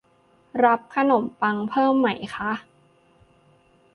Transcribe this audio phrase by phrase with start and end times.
[0.63, 2.51] รับขนมปังเพิ่มไหมคะ